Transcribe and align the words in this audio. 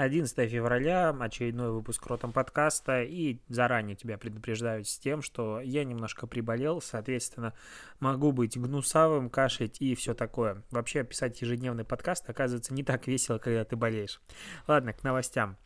11 0.00 0.50
февраля, 0.50 1.10
очередной 1.10 1.72
выпуск 1.72 2.06
Ротом 2.06 2.32
подкаста, 2.32 3.02
и 3.02 3.38
заранее 3.48 3.96
тебя 3.96 4.16
предупреждаю 4.16 4.82
с 4.82 4.98
тем, 4.98 5.20
что 5.20 5.60
я 5.60 5.84
немножко 5.84 6.26
приболел, 6.26 6.80
соответственно, 6.80 7.52
могу 7.98 8.32
быть 8.32 8.56
гнусавым, 8.56 9.28
кашлять 9.28 9.80
и 9.82 9.94
все 9.94 10.14
такое. 10.14 10.62
Вообще, 10.70 11.04
писать 11.04 11.42
ежедневный 11.42 11.84
подкаст 11.84 12.30
оказывается 12.30 12.72
не 12.72 12.82
так 12.82 13.06
весело, 13.06 13.36
когда 13.36 13.62
ты 13.66 13.76
болеешь. 13.76 14.22
Ладно, 14.66 14.94
к 14.94 15.02
новостям. 15.02 15.58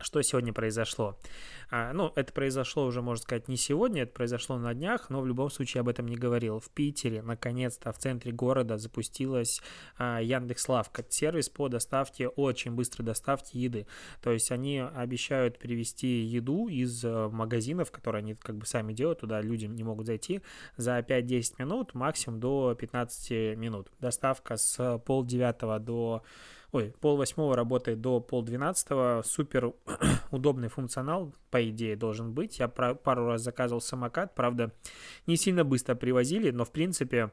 Что 0.00 0.22
сегодня 0.22 0.52
произошло? 0.52 1.18
А, 1.70 1.92
ну, 1.92 2.12
это 2.14 2.32
произошло 2.32 2.86
уже, 2.86 3.02
можно 3.02 3.22
сказать, 3.22 3.48
не 3.48 3.56
сегодня, 3.56 4.02
это 4.02 4.12
произошло 4.12 4.56
на 4.56 4.72
днях, 4.72 5.10
но 5.10 5.20
в 5.20 5.26
любом 5.26 5.50
случае 5.50 5.80
об 5.80 5.88
этом 5.88 6.06
не 6.06 6.16
говорил. 6.16 6.60
В 6.60 6.70
Питере, 6.70 7.20
наконец-то, 7.20 7.92
в 7.92 7.98
центре 7.98 8.30
города 8.32 8.78
запустилась 8.78 9.60
а, 9.96 10.20
Яндекс.Лавка, 10.20 11.04
сервис 11.08 11.48
по 11.48 11.68
доставке, 11.68 12.28
очень 12.28 12.72
быстрой 12.72 13.04
доставке 13.04 13.58
еды. 13.58 13.86
То 14.22 14.30
есть 14.30 14.52
они 14.52 14.78
обещают 14.78 15.58
привезти 15.58 16.20
еду 16.20 16.68
из 16.68 17.04
а, 17.04 17.28
магазинов, 17.28 17.90
которые 17.90 18.20
они 18.20 18.34
как 18.34 18.56
бы 18.56 18.66
сами 18.66 18.92
делают, 18.92 19.20
туда 19.20 19.40
люди 19.40 19.66
не 19.66 19.82
могут 19.82 20.06
зайти, 20.06 20.42
за 20.76 20.98
5-10 21.00 21.54
минут, 21.58 21.94
максимум 21.94 22.38
до 22.38 22.76
15 22.78 23.56
минут. 23.56 23.90
Доставка 23.98 24.56
с 24.56 24.98
полдевятого 25.04 25.80
до 25.80 26.22
ой, 26.72 26.94
пол 27.00 27.16
восьмого 27.16 27.56
работает 27.56 28.00
до 28.00 28.20
пол 28.20 28.42
двенадцатого, 28.42 29.22
супер 29.24 29.72
удобный 30.30 30.68
функционал, 30.68 31.34
по 31.50 31.68
идее, 31.68 31.96
должен 31.96 32.32
быть. 32.32 32.58
Я 32.58 32.68
пару 32.68 33.26
раз 33.26 33.42
заказывал 33.42 33.80
самокат, 33.80 34.34
правда, 34.34 34.72
не 35.26 35.36
сильно 35.36 35.64
быстро 35.64 35.94
привозили, 35.94 36.50
но, 36.50 36.64
в 36.64 36.72
принципе, 36.72 37.30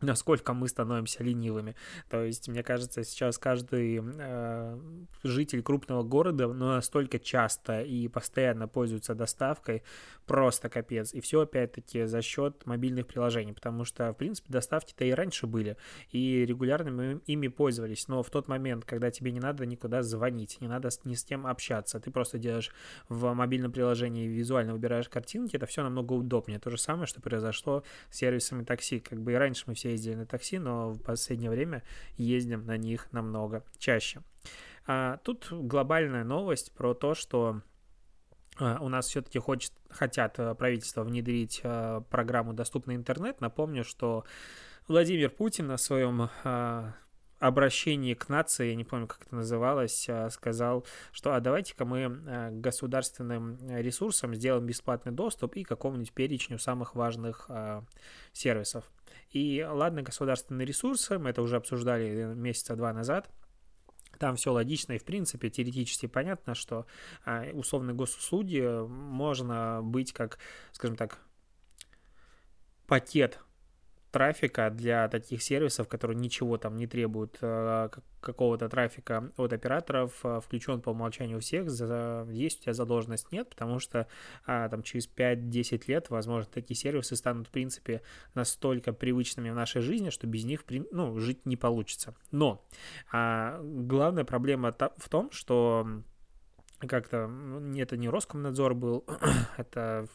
насколько 0.00 0.52
мы 0.52 0.68
становимся 0.68 1.22
ленивыми. 1.22 1.74
То 2.08 2.22
есть, 2.22 2.48
мне 2.48 2.62
кажется, 2.62 3.04
сейчас 3.04 3.38
каждый 3.38 4.02
э, 4.02 4.78
житель 5.22 5.62
крупного 5.62 6.02
города 6.02 6.48
ну, 6.48 6.66
настолько 6.66 7.18
часто 7.18 7.82
и 7.82 8.08
постоянно 8.08 8.68
пользуется 8.68 9.14
доставкой, 9.14 9.82
просто 10.26 10.68
капец. 10.68 11.14
И 11.14 11.20
все, 11.20 11.40
опять-таки, 11.40 12.04
за 12.04 12.22
счет 12.22 12.66
мобильных 12.66 13.06
приложений, 13.06 13.54
потому 13.54 13.84
что, 13.84 14.12
в 14.12 14.14
принципе, 14.14 14.52
доставки-то 14.52 15.04
и 15.04 15.12
раньше 15.12 15.46
были, 15.46 15.76
и 16.10 16.44
регулярно 16.44 16.90
мы 16.90 17.20
ими 17.26 17.48
пользовались. 17.48 18.08
Но 18.08 18.22
в 18.22 18.30
тот 18.30 18.48
момент, 18.48 18.84
когда 18.84 19.10
тебе 19.10 19.32
не 19.32 19.40
надо 19.40 19.66
никуда 19.66 20.02
звонить, 20.02 20.58
не 20.60 20.68
надо 20.68 20.90
ни 21.04 21.14
с 21.14 21.24
кем 21.24 21.46
общаться, 21.46 22.00
ты 22.00 22.10
просто 22.10 22.38
делаешь 22.38 22.70
в 23.08 23.32
мобильном 23.32 23.72
приложении 23.72 24.26
визуально 24.26 24.72
выбираешь 24.72 25.08
картинки, 25.08 25.56
это 25.56 25.66
все 25.66 25.82
намного 25.82 26.12
удобнее. 26.12 26.58
То 26.58 26.70
же 26.70 26.78
самое, 26.78 27.06
что 27.06 27.20
произошло 27.20 27.82
с 28.10 28.16
сервисами 28.16 28.64
такси. 28.64 29.00
Как 29.00 29.20
бы 29.20 29.32
и 29.32 29.34
раньше 29.34 29.64
мы 29.66 29.74
все 29.74 29.85
все 29.86 29.92
ездили 29.92 30.14
на 30.14 30.26
такси, 30.26 30.58
но 30.58 30.90
в 30.90 31.02
последнее 31.02 31.50
время 31.50 31.82
ездим 32.16 32.66
на 32.66 32.76
них 32.76 33.12
намного 33.12 33.64
чаще. 33.78 34.20
А, 34.86 35.18
тут 35.18 35.48
глобальная 35.50 36.24
новость 36.24 36.72
про 36.72 36.94
то, 36.94 37.14
что 37.14 37.62
а, 38.58 38.78
у 38.80 38.88
нас 38.88 39.06
все-таки 39.06 39.38
хочет, 39.38 39.72
хотят 39.88 40.38
а, 40.38 40.54
правительство 40.54 41.04
внедрить 41.04 41.60
а, 41.62 42.00
программу 42.00 42.52
«Доступный 42.52 42.96
интернет». 42.96 43.40
Напомню, 43.40 43.84
что 43.84 44.24
Владимир 44.88 45.30
Путин 45.30 45.68
на 45.68 45.76
своем 45.76 46.28
обращении 47.38 48.14
к 48.14 48.28
нации, 48.28 48.68
я 48.68 48.74
не 48.74 48.84
помню, 48.84 49.06
как 49.06 49.22
это 49.26 49.36
называлось, 49.36 50.08
сказал, 50.30 50.86
что 51.12 51.34
а 51.34 51.40
давайте-ка 51.40 51.84
мы 51.84 52.50
государственным 52.60 53.58
ресурсам 53.68 54.34
сделаем 54.34 54.66
бесплатный 54.66 55.12
доступ 55.12 55.56
и 55.56 55.64
какому-нибудь 55.64 56.12
перечню 56.12 56.58
самых 56.58 56.94
важных 56.94 57.50
сервисов. 58.32 58.90
И 59.30 59.66
ладно, 59.68 60.02
государственные 60.02 60.66
ресурсы, 60.66 61.18
мы 61.18 61.30
это 61.30 61.42
уже 61.42 61.56
обсуждали 61.56 62.32
месяца 62.34 62.76
два 62.76 62.92
назад, 62.92 63.28
там 64.18 64.36
все 64.36 64.52
логично 64.52 64.94
и, 64.94 64.98
в 64.98 65.04
принципе, 65.04 65.50
теоретически 65.50 66.06
понятно, 66.06 66.54
что 66.54 66.86
а, 67.24 67.44
условные 67.52 67.94
госуслуги 67.94 68.86
можно 68.86 69.80
быть 69.82 70.12
как, 70.12 70.38
скажем 70.72 70.96
так, 70.96 71.18
пакет 72.86 73.40
трафика 74.10 74.70
для 74.70 75.08
таких 75.08 75.42
сервисов, 75.42 75.88
которые 75.88 76.16
ничего 76.16 76.56
там 76.58 76.76
не 76.76 76.86
требуют 76.86 77.38
э, 77.40 77.88
какого-то 78.20 78.68
трафика 78.68 79.30
от 79.36 79.52
операторов, 79.52 80.12
э, 80.24 80.40
включен 80.44 80.80
по 80.80 80.90
умолчанию 80.90 81.38
у 81.38 81.40
всех, 81.40 81.66
есть 82.30 82.60
у 82.60 82.62
тебя 82.62 82.72
задолженность, 82.72 83.30
нет, 83.32 83.48
потому 83.50 83.78
что 83.78 84.06
а, 84.46 84.68
там 84.68 84.82
через 84.82 85.08
5-10 85.08 85.84
лет, 85.86 86.10
возможно, 86.10 86.50
такие 86.52 86.76
сервисы 86.76 87.16
станут, 87.16 87.48
в 87.48 87.50
принципе, 87.50 88.02
настолько 88.34 88.92
привычными 88.92 89.50
в 89.50 89.54
нашей 89.54 89.82
жизни, 89.82 90.10
что 90.10 90.26
без 90.26 90.44
них, 90.44 90.64
ну, 90.90 91.18
жить 91.18 91.44
не 91.46 91.56
получится. 91.56 92.14
Но 92.30 92.64
а, 93.12 93.60
главная 93.62 94.24
проблема 94.24 94.74
в 94.96 95.08
том, 95.08 95.30
что 95.30 95.86
как-то, 96.78 97.30
это 97.76 97.96
не 97.96 98.08
Роскомнадзор 98.08 98.74
был, 98.74 99.04
это 99.56 100.06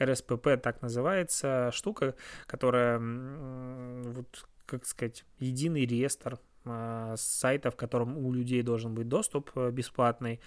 РСПП 0.00 0.60
так 0.62 0.82
называется 0.82 1.70
штука, 1.72 2.14
которая, 2.46 2.98
вот, 2.98 4.48
как 4.66 4.84
сказать, 4.86 5.24
единый 5.38 5.86
реестр 5.86 6.38
а, 6.64 7.14
сайтов, 7.16 7.74
в 7.74 7.76
котором 7.76 8.18
у 8.18 8.32
людей 8.32 8.62
должен 8.62 8.94
быть 8.94 9.08
доступ 9.08 9.50
э, 9.54 9.70
бесплатный, 9.70 10.40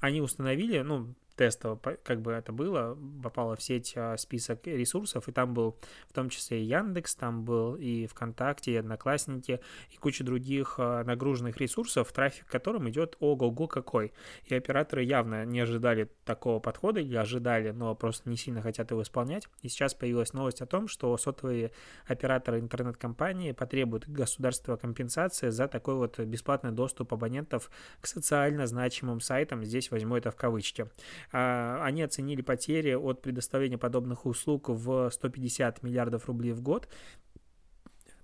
они 0.00 0.20
установили, 0.22 0.80
ну, 0.80 1.14
тестово, 1.40 1.80
как 2.02 2.20
бы 2.20 2.32
это 2.32 2.52
было, 2.52 2.98
попало 3.22 3.56
в 3.56 3.62
сеть 3.62 3.94
а, 3.96 4.18
список 4.18 4.66
ресурсов, 4.66 5.26
и 5.26 5.32
там 5.32 5.54
был 5.54 5.78
в 6.06 6.12
том 6.12 6.28
числе 6.28 6.60
и 6.60 6.66
Яндекс, 6.66 7.14
там 7.14 7.44
был 7.44 7.76
и 7.76 8.06
ВКонтакте, 8.06 8.72
и 8.72 8.76
Одноклассники, 8.76 9.60
и 9.90 9.96
куча 9.96 10.22
других 10.22 10.74
а, 10.76 11.02
нагруженных 11.02 11.56
ресурсов, 11.56 12.12
трафик 12.12 12.46
которым 12.46 12.90
идет 12.90 13.16
ого-го 13.20 13.68
какой. 13.68 14.12
И 14.44 14.54
операторы 14.54 15.02
явно 15.02 15.46
не 15.46 15.60
ожидали 15.60 16.10
такого 16.26 16.60
подхода, 16.60 17.00
или 17.00 17.16
ожидали, 17.16 17.70
но 17.70 17.94
просто 17.94 18.28
не 18.28 18.36
сильно 18.36 18.60
хотят 18.60 18.90
его 18.90 19.00
исполнять. 19.00 19.48
И 19.62 19.70
сейчас 19.70 19.94
появилась 19.94 20.34
новость 20.34 20.60
о 20.60 20.66
том, 20.66 20.88
что 20.88 21.16
сотовые 21.16 21.70
операторы 22.06 22.58
интернет-компании 22.58 23.52
потребуют 23.52 24.06
государства 24.06 24.76
компенсации 24.76 25.48
за 25.48 25.68
такой 25.68 25.94
вот 25.94 26.18
бесплатный 26.18 26.72
доступ 26.72 27.14
абонентов 27.14 27.70
к 28.02 28.06
социально 28.06 28.66
значимым 28.66 29.20
сайтам. 29.20 29.64
Здесь 29.64 29.90
возьму 29.90 30.16
это 30.16 30.30
в 30.30 30.36
кавычки. 30.36 30.86
А, 31.32 31.82
они 31.84 32.02
оценили 32.02 32.42
потери 32.42 32.94
от 32.94 33.22
предоставления 33.22 33.78
подобных 33.78 34.26
услуг 34.26 34.68
в 34.68 35.10
150 35.10 35.82
миллиардов 35.82 36.26
рублей 36.26 36.52
в 36.52 36.62
год. 36.62 36.88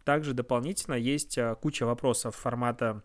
Также 0.05 0.35
дополнительно 0.35 0.95
есть 0.95 1.39
а, 1.39 1.55
куча 1.55 1.85
вопросов 1.85 2.37
формата 2.37 3.03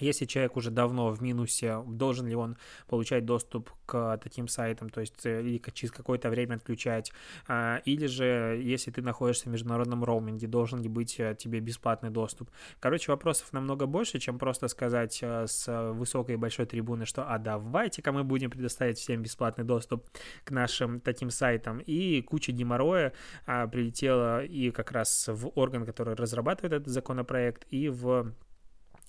если 0.00 0.24
человек 0.24 0.56
уже 0.56 0.70
давно 0.70 1.10
в 1.10 1.22
минусе, 1.22 1.82
должен 1.86 2.26
ли 2.26 2.34
он 2.34 2.56
получать 2.86 3.24
доступ 3.24 3.70
к 3.86 4.18
таким 4.22 4.48
сайтам, 4.48 4.90
то 4.90 5.00
есть 5.00 5.26
э, 5.26 5.42
или 5.42 5.60
через 5.72 5.92
какое-то 5.92 6.30
время 6.30 6.54
отключать, 6.54 7.12
а, 7.46 7.80
или 7.84 8.06
же 8.06 8.60
если 8.62 8.90
ты 8.90 9.02
находишься 9.02 9.48
в 9.48 9.52
международном 9.52 10.04
роуминге, 10.04 10.46
должен 10.46 10.80
ли 10.80 10.88
быть 10.88 11.18
э, 11.20 11.34
тебе 11.38 11.60
бесплатный 11.60 12.10
доступ. 12.10 12.50
Короче, 12.80 13.12
вопросов 13.12 13.52
намного 13.52 13.86
больше, 13.86 14.18
чем 14.18 14.38
просто 14.38 14.68
сказать 14.68 15.18
э, 15.22 15.46
с 15.46 15.92
высокой 15.92 16.34
и 16.34 16.38
большой 16.38 16.66
трибуны, 16.66 17.06
что 17.06 17.24
а 17.28 17.38
давайте-ка 17.38 18.12
мы 18.12 18.24
будем 18.24 18.50
предоставить 18.50 18.98
всем 18.98 19.22
бесплатный 19.22 19.64
доступ 19.64 20.06
к 20.44 20.50
нашим 20.50 21.00
таким 21.00 21.30
сайтам. 21.30 21.78
И 21.78 22.22
куча 22.22 22.52
геморроя 22.52 23.12
а, 23.46 23.66
прилетела 23.66 24.44
и 24.44 24.70
как 24.70 24.92
раз 24.92 25.28
в 25.28 25.50
орган, 25.54 25.84
который 25.84 26.14
разрабатывает 26.14 26.72
этот 26.72 26.88
законопроект, 26.92 27.66
и 27.70 27.88
в 27.88 28.32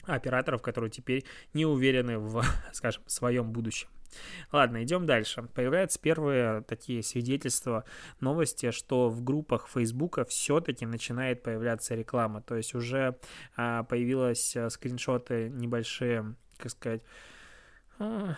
операторов, 0.06 0.62
которые 0.62 0.92
теперь 0.92 1.26
не 1.54 1.66
уверены 1.66 2.18
в, 2.18 2.44
скажем, 2.74 3.04
своем 3.08 3.52
будущем. 3.52 3.90
Ладно, 4.52 4.84
идем 4.84 5.06
дальше. 5.06 5.44
Появляются 5.54 6.00
первые 6.00 6.62
такие 6.62 7.04
свидетельства, 7.04 7.86
новости, 8.20 8.72
что 8.72 9.10
в 9.10 9.24
группах 9.24 9.70
Фейсбука 9.74 10.26
все-таки 10.26 10.86
начинает 10.86 11.44
появляться 11.44 11.96
реклама. 11.96 12.42
То 12.42 12.56
есть 12.56 12.76
уже 12.76 13.18
а, 13.56 13.84
появились 13.84 14.56
а, 14.58 14.70
скриншоты 14.70 15.50
небольшие, 15.50 16.36
как 16.58 16.72
сказать, 16.72 17.04
а, 18.00 18.36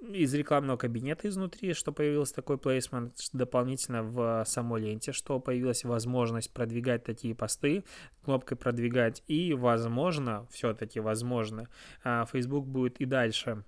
из 0.00 0.34
рекламного 0.34 0.76
кабинета 0.76 1.28
изнутри, 1.28 1.72
что 1.72 1.92
появился 1.92 2.34
такой 2.34 2.58
плейсмент 2.58 3.14
дополнительно 3.32 4.02
в 4.02 4.44
самой 4.46 4.82
ленте, 4.82 5.12
что 5.12 5.40
появилась 5.40 5.84
возможность 5.84 6.52
продвигать 6.52 7.04
такие 7.04 7.34
посты, 7.34 7.84
кнопкой 8.24 8.56
продвигать, 8.56 9.22
и 9.26 9.54
возможно, 9.54 10.46
все-таки 10.50 11.00
возможно, 11.00 11.68
а, 12.04 12.26
Facebook 12.26 12.66
будет 12.66 13.00
и 13.00 13.04
дальше 13.04 13.64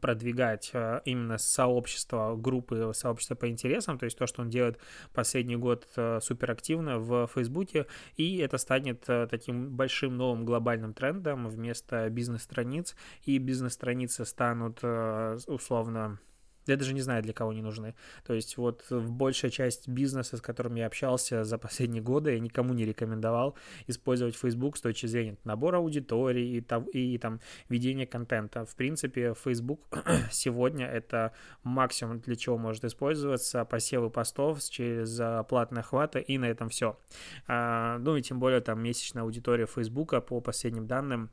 продвигать 0.00 0.70
э, 0.72 1.00
именно 1.04 1.38
сообщество, 1.38 2.36
группы, 2.36 2.92
сообщества 2.94 3.34
по 3.34 3.48
интересам, 3.48 3.98
то 3.98 4.04
есть 4.04 4.18
то, 4.18 4.26
что 4.26 4.42
он 4.42 4.50
делает 4.50 4.78
последний 5.12 5.56
год 5.56 5.86
э, 5.96 6.20
суперактивно 6.22 6.98
в 6.98 7.26
Фейсбуке, 7.34 7.86
и 8.16 8.38
это 8.38 8.58
станет 8.58 9.04
э, 9.08 9.26
таким 9.30 9.70
большим 9.70 10.16
новым 10.16 10.44
глобальным 10.44 10.94
трендом 10.94 11.48
вместо 11.48 12.08
бизнес-страниц, 12.10 12.96
и 13.24 13.38
бизнес-страницы 13.38 14.24
станут 14.24 14.82
условно 15.46 16.18
я 16.66 16.76
даже 16.76 16.94
не 16.94 17.00
знаю, 17.00 17.22
для 17.22 17.32
кого 17.32 17.50
они 17.50 17.62
нужны. 17.62 17.94
То 18.24 18.34
есть 18.34 18.56
вот 18.56 18.84
большая 18.90 19.50
часть 19.50 19.88
бизнеса, 19.88 20.36
с 20.36 20.40
которым 20.40 20.74
я 20.74 20.86
общался 20.86 21.44
за 21.44 21.58
последние 21.58 22.02
годы, 22.02 22.32
я 22.32 22.40
никому 22.40 22.74
не 22.74 22.84
рекомендовал 22.84 23.56
использовать 23.86 24.36
Facebook 24.36 24.76
с 24.76 24.80
точки 24.80 25.06
зрения 25.06 25.36
набора 25.44 25.78
аудитории 25.78 26.56
и, 26.56 26.60
там, 26.60 26.84
и 26.84 27.18
там 27.18 27.40
ведения 27.68 28.06
контента. 28.06 28.64
В 28.64 28.74
принципе, 28.76 29.34
Facebook 29.34 29.80
сегодня 30.30 30.86
это 30.86 31.32
максимум, 31.62 32.20
для 32.20 32.36
чего 32.36 32.58
может 32.58 32.84
использоваться, 32.84 33.64
посевы 33.64 34.10
постов 34.10 34.62
через 34.64 35.20
платные 35.48 35.80
охваты, 35.80 36.20
и 36.20 36.38
на 36.38 36.46
этом 36.46 36.68
все. 36.68 36.98
А, 37.46 37.98
ну 37.98 38.16
и 38.16 38.22
тем 38.22 38.40
более 38.40 38.60
там 38.60 38.82
месячная 38.82 39.22
аудитория 39.22 39.66
Facebook 39.66 40.24
по 40.26 40.40
последним 40.40 40.86
данным 40.86 41.30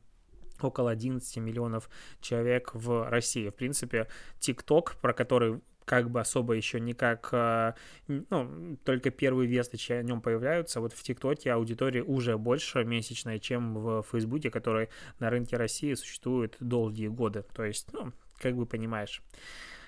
около 0.62 0.92
11 0.92 1.38
миллионов 1.38 1.90
человек 2.22 2.72
в 2.74 3.10
России. 3.10 3.50
В 3.50 3.56
принципе, 3.56 4.08
TikTok, 4.40 4.94
про 5.02 5.14
который 5.14 5.62
как 5.86 6.10
бы 6.10 6.22
особо 6.22 6.54
еще 6.54 6.80
никак, 6.80 7.30
э, 7.32 7.74
ну, 8.08 8.78
только 8.86 9.10
первые 9.10 9.48
весточки 9.48 9.94
о 9.94 10.04
нем 10.04 10.22
появляются. 10.22 10.80
Вот 10.80 10.94
в 10.94 11.04
ТикТоке 11.04 11.52
аудитория 11.52 12.04
уже 12.04 12.38
больше 12.38 12.84
месячная, 12.84 13.40
чем 13.40 13.76
в 13.76 14.04
Фейсбуке, 14.12 14.50
который 14.50 14.90
на 15.20 15.30
рынке 15.30 15.58
России 15.58 15.94
существует 15.94 16.56
долгие 16.60 17.08
годы. 17.08 17.44
То 17.54 17.64
есть, 17.64 17.92
ну, 17.94 18.14
как 18.40 18.56
бы 18.56 18.66
понимаешь. 18.66 19.22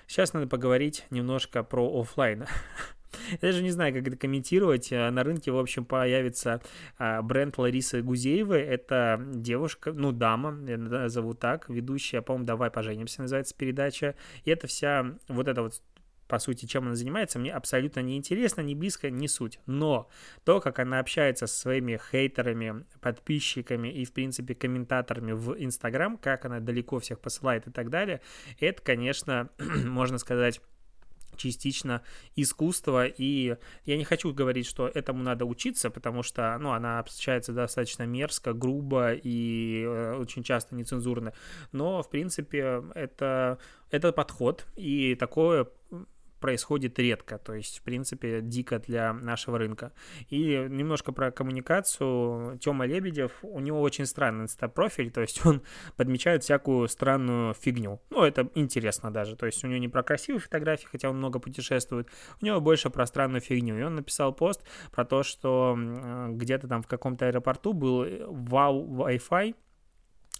Сейчас 0.06 0.32
надо 0.32 0.46
поговорить 0.46 1.04
немножко 1.10 1.62
про 1.62 2.00
офлайн. 2.00 2.46
Я 3.40 3.48
даже 3.48 3.62
не 3.62 3.70
знаю, 3.70 3.94
как 3.94 4.06
это 4.06 4.16
комментировать. 4.16 4.92
Э, 4.92 5.10
на 5.10 5.22
рынке, 5.24 5.50
в 5.50 5.58
общем, 5.58 5.84
появится 5.84 6.60
а, 6.98 7.22
бренд 7.22 7.56
Ларисы 7.58 8.02
Гузеевой. 8.02 8.62
Это 8.62 9.22
девушка, 9.34 9.92
ну, 9.92 10.12
дама, 10.12 10.56
я 10.66 11.08
зовут 11.08 11.40
так, 11.40 11.68
ведущая, 11.68 12.22
по-моему, 12.22 12.46
«Давай 12.46 12.70
поженимся» 12.70 13.22
называется 13.22 13.54
передача. 13.56 14.14
И 14.44 14.50
это 14.50 14.66
вся 14.66 15.14
вот 15.28 15.48
эта 15.48 15.62
вот 15.62 15.82
по 16.28 16.38
сути, 16.38 16.66
чем 16.66 16.86
она 16.86 16.94
занимается, 16.94 17.38
мне 17.38 17.52
абсолютно 17.52 18.00
не 18.00 18.16
интересно, 18.16 18.60
не 18.60 18.74
близко, 18.74 19.10
не 19.10 19.28
суть. 19.28 19.60
Но 19.66 20.08
то, 20.44 20.60
как 20.60 20.78
она 20.78 20.98
общается 20.98 21.46
со 21.46 21.56
своими 21.56 22.00
хейтерами, 22.10 22.84
подписчиками 23.00 23.88
и, 23.88 24.04
в 24.04 24.12
принципе, 24.12 24.54
комментаторами 24.54 25.32
в 25.32 25.54
Инстаграм, 25.62 26.16
как 26.16 26.44
она 26.44 26.60
далеко 26.60 26.98
всех 26.98 27.20
посылает 27.20 27.66
и 27.68 27.70
так 27.70 27.90
далее, 27.90 28.20
это, 28.58 28.82
конечно, 28.82 29.50
можно 29.58 30.18
сказать 30.18 30.60
частично 31.36 32.02
искусство, 32.36 33.06
и 33.06 33.56
я 33.84 33.96
не 33.96 34.04
хочу 34.04 34.32
говорить, 34.32 34.66
что 34.66 34.88
этому 34.88 35.22
надо 35.22 35.44
учиться, 35.44 35.90
потому 35.90 36.22
что, 36.22 36.56
ну, 36.58 36.72
она 36.72 36.98
общается 36.98 37.52
достаточно 37.52 38.04
мерзко, 38.04 38.52
грубо 38.52 39.12
и 39.12 39.84
э, 39.86 40.16
очень 40.16 40.42
часто 40.42 40.74
нецензурно, 40.74 41.32
но, 41.72 42.02
в 42.02 42.10
принципе, 42.10 42.82
это, 42.94 43.58
это 43.90 44.12
подход, 44.12 44.66
и 44.76 45.14
такое 45.14 45.68
происходит 46.40 46.98
редко, 46.98 47.38
то 47.38 47.54
есть, 47.54 47.78
в 47.78 47.82
принципе, 47.82 48.40
дико 48.40 48.78
для 48.78 49.12
нашего 49.12 49.58
рынка. 49.58 49.92
И 50.28 50.66
немножко 50.68 51.12
про 51.12 51.30
коммуникацию. 51.30 52.58
Тёма 52.58 52.86
Лебедев, 52.86 53.32
у 53.42 53.60
него 53.60 53.80
очень 53.80 54.06
странный 54.06 54.44
инстапрофиль, 54.44 55.10
то 55.10 55.20
есть 55.20 55.44
он 55.46 55.62
подмечает 55.96 56.42
всякую 56.42 56.88
странную 56.88 57.54
фигню. 57.54 58.00
Ну, 58.10 58.22
это 58.22 58.48
интересно 58.54 59.10
даже, 59.10 59.36
то 59.36 59.46
есть 59.46 59.64
у 59.64 59.66
него 59.66 59.78
не 59.78 59.88
про 59.88 60.02
красивые 60.02 60.40
фотографии, 60.40 60.86
хотя 60.90 61.10
он 61.10 61.18
много 61.18 61.38
путешествует, 61.38 62.08
у 62.40 62.44
него 62.44 62.60
больше 62.60 62.90
про 62.90 63.06
странную 63.06 63.40
фигню. 63.40 63.78
И 63.78 63.82
он 63.82 63.96
написал 63.96 64.32
пост 64.34 64.62
про 64.92 65.04
то, 65.04 65.22
что 65.22 65.76
где-то 66.30 66.68
там 66.68 66.82
в 66.82 66.86
каком-то 66.86 67.26
аэропорту 67.26 67.72
был 67.72 68.06
вау 68.28 69.06
Wi-Fi, 69.06 69.54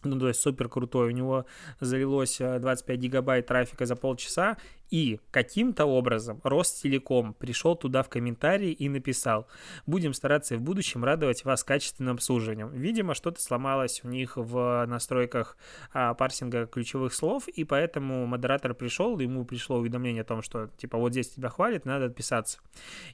ну, 0.07 0.19
то 0.19 0.29
есть 0.29 0.41
супер 0.41 0.69
крутой. 0.69 1.09
У 1.09 1.11
него 1.11 1.47
залилось 1.81 2.39
25 2.39 2.89
э, 2.89 3.01
гигабайт 3.01 3.47
трафика 3.47 3.87
за 3.87 3.97
полчаса, 3.97 4.57
и 4.91 5.21
каким-то 5.31 5.87
образом 5.87 6.41
Ростелеком 6.44 7.35
пришел 7.35 7.77
туда 7.77 8.03
в 8.03 8.09
комментарии 8.09 8.73
и 8.73 8.88
написал, 8.88 9.47
будем 9.87 10.15
стараться 10.15 10.55
и 10.55 10.59
в 10.59 10.62
будущем 10.62 11.05
радовать 11.05 11.44
вас 11.44 11.65
качественным 11.65 12.15
обслуживанием. 12.15 12.71
Видимо, 12.73 13.15
что-то 13.15 13.41
сломалось 13.41 14.03
у 14.05 14.09
них 14.09 14.37
в 14.37 14.87
настройках 14.87 15.56
а, 15.93 16.15
парсинга 16.15 16.67
ключевых 16.67 17.15
слов, 17.15 17.49
и 17.49 17.65
поэтому 17.65 18.27
модератор 18.27 18.75
пришел, 18.75 19.19
ему 19.19 19.44
пришло 19.44 19.79
уведомление 19.79 20.23
о 20.23 20.25
том, 20.25 20.43
что 20.43 20.69
типа 20.77 20.99
вот 20.99 21.12
здесь 21.12 21.31
тебя 21.31 21.49
хвалит, 21.49 21.85
надо 21.85 22.06
отписаться. 22.06 22.59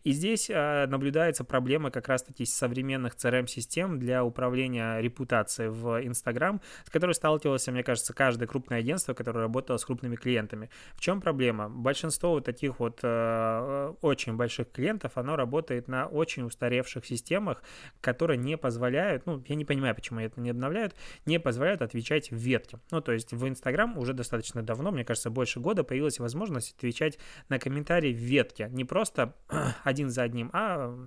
И 0.04 0.12
здесь 0.12 0.50
а, 0.52 0.86
наблюдается 0.86 1.44
проблема 1.44 1.90
как 1.90 2.08
раз-таки 2.08 2.44
современных 2.44 3.14
CRM-систем 3.14 3.98
для 3.98 4.24
управления 4.24 5.00
репутацией 5.00 5.69
в 5.69 6.02
Instagram, 6.02 6.60
с 6.86 6.90
которой 6.90 7.14
сталкивалось, 7.14 7.66
мне 7.69 7.82
кажется, 7.82 8.12
каждое 8.12 8.46
крупное 8.46 8.78
агентство, 8.78 9.14
которое 9.14 9.40
работало 9.40 9.76
с 9.76 9.84
крупными 9.84 10.16
клиентами. 10.16 10.70
В 10.94 11.00
чем 11.00 11.20
проблема? 11.20 11.61
Проблема. 11.62 11.82
Большинство 11.82 12.30
вот 12.30 12.44
таких 12.44 12.78
вот 12.78 13.00
э, 13.02 13.94
очень 14.00 14.36
больших 14.36 14.70
клиентов, 14.70 15.12
оно 15.16 15.36
работает 15.36 15.88
на 15.88 16.06
очень 16.06 16.44
устаревших 16.44 17.04
системах, 17.04 17.62
которые 18.00 18.38
не 18.38 18.56
позволяют, 18.56 19.26
ну, 19.26 19.42
я 19.46 19.54
не 19.54 19.64
понимаю, 19.64 19.94
почему 19.94 20.20
это 20.20 20.40
не 20.40 20.50
обновляют, 20.50 20.94
не 21.26 21.38
позволяют 21.38 21.82
отвечать 21.82 22.30
в 22.30 22.36
ветке. 22.36 22.78
Ну, 22.90 23.00
то 23.00 23.12
есть 23.12 23.32
в 23.32 23.48
Инстаграм 23.48 23.96
уже 23.98 24.12
достаточно 24.12 24.62
давно, 24.62 24.90
мне 24.90 25.04
кажется, 25.04 25.30
больше 25.30 25.60
года 25.60 25.84
появилась 25.84 26.18
возможность 26.18 26.76
отвечать 26.76 27.18
на 27.48 27.58
комментарии 27.58 28.12
в 28.12 28.18
ветке. 28.18 28.68
Не 28.70 28.84
просто 28.84 29.34
один 29.84 30.10
за 30.10 30.22
одним, 30.22 30.50
а 30.52 31.06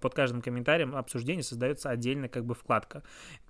под 0.00 0.14
каждым 0.14 0.42
комментарием 0.42 0.94
обсуждения 0.94 1.42
создается 1.42 1.90
отдельная 1.90 2.28
как 2.28 2.44
бы 2.44 2.54
вкладка. 2.54 3.02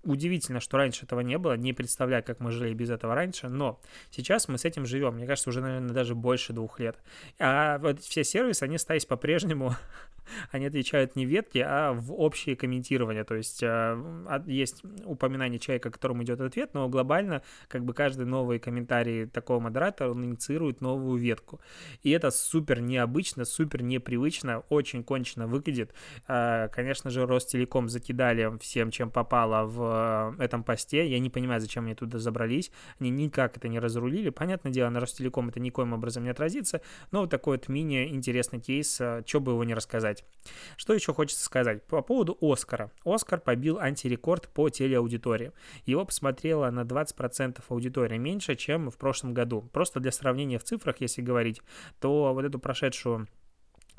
Удивительно, 0.03 0.61
что 0.61 0.77
раньше 0.77 1.05
этого 1.05 1.21
не 1.21 1.39
было, 1.39 1.57
не 1.57 1.73
представляю, 1.73 2.25
как 2.25 2.41
мы 2.41 2.51
жили 2.51 2.75
без 2.75 2.91
этого 2.91 3.15
раньше, 3.15 3.49
но 3.49 3.81
сейчас 4.11 4.49
мы 4.49 4.59
с 4.59 4.65
этим 4.65 4.87
живем, 4.87 5.15
мне 5.15 5.27
кажется, 5.27 5.51
уже, 5.51 5.61
наверное, 5.61 5.95
даже 5.95 6.15
больше 6.15 6.53
двух 6.53 6.81
лет. 6.81 6.97
А 7.39 7.79
вот 7.79 8.01
все 8.01 8.25
сервисы, 8.25 8.65
они 8.65 8.77
остались 8.77 9.07
по-прежнему 9.07 9.75
они 10.51 10.67
отвечают 10.67 11.17
не 11.17 11.25
ветки, 11.25 11.59
а 11.59 11.93
в 11.93 12.13
общее 12.13 12.57
комментирование. 12.57 13.25
То 13.25 13.35
есть 13.35 13.63
э, 13.63 14.43
есть 14.47 14.83
упоминание 15.05 15.59
человека, 15.59 15.91
которому 15.91 16.23
идет 16.23 16.41
ответ, 16.41 16.75
но 16.75 16.89
глобально 16.89 17.43
как 17.69 17.85
бы 17.85 17.95
каждый 17.95 18.27
новый 18.27 18.59
комментарий 18.59 19.27
такого 19.27 19.61
модератора, 19.61 20.11
он 20.11 20.25
инициирует 20.25 20.81
новую 20.81 21.19
ветку. 21.19 21.61
И 22.03 22.11
это 22.11 22.31
супер 22.31 22.81
необычно, 22.81 23.45
супер 23.45 23.83
непривычно, 23.83 24.61
очень 24.69 25.05
кончено 25.05 25.47
выглядит. 25.47 25.93
Э, 26.29 26.69
конечно 26.69 27.11
же, 27.11 27.27
Ростелеком 27.27 27.89
закидали 27.89 28.59
всем, 28.59 28.91
чем 28.91 29.11
попало 29.11 29.67
в 29.67 30.37
э, 30.39 30.45
этом 30.45 30.65
посте. 30.65 31.07
Я 31.09 31.19
не 31.19 31.31
понимаю, 31.31 31.61
зачем 31.61 31.85
они 31.85 31.95
туда 31.95 32.19
забрались. 32.19 32.71
Они 32.99 33.11
никак 33.11 33.57
это 33.57 33.69
не 33.69 33.79
разрулили. 33.79 34.31
Понятное 34.31 34.73
дело, 34.73 34.91
на 34.91 35.01
Ростелеком 35.01 35.49
это 35.49 35.61
никоим 35.61 35.93
образом 35.93 36.25
не 36.25 36.31
отразится, 36.31 36.81
но 37.11 37.21
вот 37.21 37.31
такой 37.31 37.57
вот 37.57 37.69
мини-интересный 37.69 38.61
кейс, 38.61 38.95
что 38.95 39.41
бы 39.41 39.53
его 39.53 39.65
не 39.65 39.75
рассказать 39.75 39.93
сказать. 39.93 40.25
Что 40.77 40.95
еще 40.95 41.13
хочется 41.13 41.45
сказать 41.45 41.87
по 41.87 42.03
поводу 42.03 42.37
Оскара. 42.41 42.91
Оскар 43.05 43.41
побил 43.41 43.79
антирекорд 43.79 44.49
по 44.49 44.69
телеаудитории. 44.69 45.53
Его 45.87 46.05
посмотрело 46.05 46.71
на 46.71 46.81
20% 46.81 47.63
аудитории 47.69 48.19
меньше, 48.19 48.57
чем 48.57 48.91
в 48.91 48.97
прошлом 48.97 49.35
году. 49.35 49.69
Просто 49.73 50.01
для 50.01 50.13
сравнения 50.13 50.59
в 50.59 50.65
цифрах, 50.65 50.97
если 51.01 51.23
говорить, 51.23 51.61
то 52.01 52.33
вот 52.33 52.45
эту 52.45 52.59
прошедшую 52.59 53.29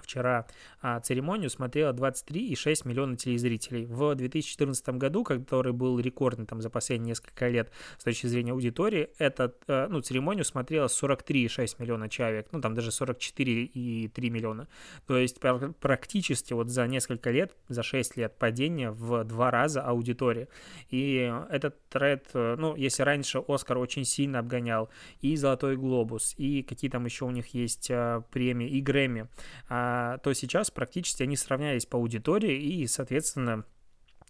вчера 0.04 0.46
а, 0.82 1.00
церемонию 1.00 1.50
смотрело 1.50 1.94
23,6 1.94 2.88
миллиона 2.88 3.18
телезрителей. 3.18 3.86
В 3.86 4.16
2014 4.16 4.90
году, 4.90 5.24
который 5.24 5.74
был 5.74 6.00
рекордный 6.00 6.46
там 6.46 6.62
за 6.62 6.70
последние 6.70 7.10
несколько 7.10 7.48
лет 7.48 7.72
с 7.98 8.04
точки 8.04 8.28
зрения 8.28 8.52
аудитории, 8.52 9.10
этот, 9.18 9.64
а, 9.68 9.88
ну, 9.88 10.02
церемонию 10.02 10.46
смотрело 10.46 10.88
43,6 10.88 11.76
миллиона 11.80 12.10
человек, 12.10 12.48
ну, 12.52 12.62
там 12.62 12.74
даже 12.74 12.92
44,3 12.92 14.30
миллиона. 14.30 14.68
То 15.08 15.18
есть 15.18 15.40
практически 15.80 16.54
вот 16.54 16.70
за 16.70 16.88
несколько 16.88 17.32
лет, 17.32 17.56
за 17.70 17.84
6 17.84 18.18
лет 18.18 18.38
падение 18.38 18.92
в 18.92 19.24
два 19.24 19.52
раза 19.52 19.82
аудитории. 19.82 20.48
И 20.90 21.32
этот 21.50 21.83
тред, 21.94 22.30
ну, 22.34 22.76
если 22.76 23.04
раньше 23.04 23.44
Оскар 23.48 23.78
очень 23.78 24.04
сильно 24.04 24.40
обгонял 24.40 24.90
и 25.22 25.36
Золотой 25.36 25.78
Глобус, 25.78 26.34
и 26.38 26.64
какие 26.64 26.90
там 26.90 27.06
еще 27.06 27.26
у 27.26 27.32
них 27.32 27.54
есть 27.54 27.90
а, 27.92 28.22
премии, 28.32 28.68
и 28.68 28.82
Грэмми, 28.82 29.28
а, 29.70 30.18
то 30.18 30.34
сейчас 30.34 30.72
практически 30.72 31.24
они 31.24 31.38
сравнялись 31.38 31.86
по 31.86 31.98
аудитории 31.98 32.60
и, 32.60 32.88
соответственно, 32.88 33.66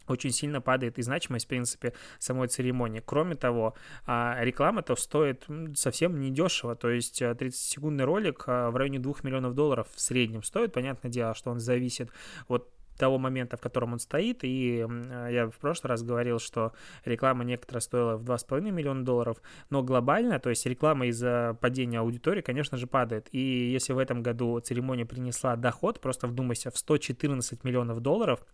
очень 0.07 0.31
сильно 0.31 0.59
падает 0.59 0.99
и 0.99 1.01
значимость, 1.01 1.45
в 1.45 1.47
принципе, 1.47 1.93
самой 2.19 2.49
церемонии. 2.49 3.01
Кроме 3.05 3.35
того, 3.35 3.75
а, 4.05 4.37
реклама-то 4.41 4.95
стоит 4.95 5.45
совсем 5.75 6.19
недешево, 6.19 6.75
то 6.75 6.89
есть 6.89 7.21
30-секундный 7.21 8.03
а, 8.03 8.07
ролик 8.07 8.47
в 8.47 8.75
районе 8.75 8.99
2 8.99 9.13
миллионов 9.23 9.55
долларов 9.55 9.87
в 9.93 10.01
среднем 10.01 10.43
стоит. 10.43 10.73
Понятное 10.73 11.09
дело, 11.09 11.33
что 11.33 11.51
он 11.51 11.59
зависит 11.59 12.09
от 12.47 12.72
того 12.97 13.17
момента, 13.17 13.57
в 13.57 13.61
котором 13.61 13.93
он 13.93 13.99
стоит, 13.99 14.43
и 14.43 14.85
я 15.29 15.49
в 15.49 15.57
прошлый 15.59 15.89
раз 15.89 16.03
говорил, 16.03 16.39
что 16.39 16.73
реклама 17.05 17.43
некоторая 17.43 17.81
стоила 17.81 18.17
в 18.17 18.23
2,5 18.23 18.71
миллиона 18.71 19.03
долларов, 19.03 19.41
но 19.69 19.83
глобально, 19.83 20.39
то 20.39 20.49
есть 20.49 20.65
реклама 20.65 21.07
из-за 21.07 21.57
падения 21.61 21.99
аудитории, 21.99 22.41
конечно 22.41 22.77
же, 22.77 22.87
падает, 22.87 23.27
и 23.31 23.39
если 23.39 23.93
в 23.93 23.97
этом 23.97 24.23
году 24.23 24.59
церемония 24.59 25.05
принесла 25.05 25.55
доход, 25.55 25.99
просто 25.99 26.27
вдумайся, 26.27 26.71
в 26.71 26.77
114 26.77 27.63
миллионов 27.63 27.99
долларов, 27.99 28.45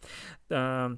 а, 0.49 0.95